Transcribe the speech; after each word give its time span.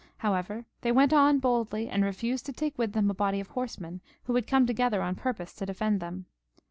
However, 0.17 0.65
they 0.81 0.91
went 0.91 1.13
on 1.13 1.37
boldly, 1.37 1.87
and 1.87 2.03
refused 2.03 2.47
to 2.47 2.51
take 2.51 2.75
with 2.75 2.93
them 2.93 3.07
a 3.11 3.13
body 3.13 3.39
of 3.39 3.49
horsemen 3.49 4.01
who 4.23 4.33
had 4.33 4.47
come 4.47 4.65
together 4.65 5.03
on 5.03 5.13
purpose 5.13 5.53
to 5.53 5.65
defend 5.67 5.99
them. 5.99 6.25